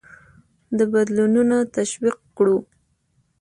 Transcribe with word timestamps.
د 0.77 0.79
بدلونونه 0.93 1.57
تشویق 1.75 2.17
کړو. 2.37 2.57